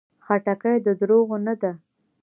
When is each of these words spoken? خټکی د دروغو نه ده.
خټکی 0.25 0.75
د 0.85 0.87
دروغو 0.99 1.37
نه 1.45 1.53
ده. 1.61 1.71